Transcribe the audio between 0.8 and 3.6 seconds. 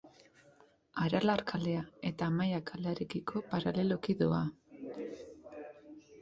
Aralar kalea eta Amaia kalearekiko